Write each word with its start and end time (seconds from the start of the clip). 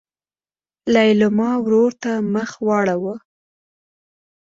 لېلما 0.93 1.51
ورور 1.65 1.91
ته 2.03 2.11
مخ 2.33 2.51
واړوه. 2.67 3.15